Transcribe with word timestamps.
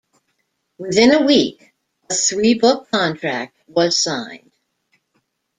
Within 0.79 1.11
a 1.13 1.21
week, 1.21 1.75
a 2.09 2.15
three-book 2.15 2.89
contract 2.89 3.55
was 3.67 3.95
signed. 3.95 4.51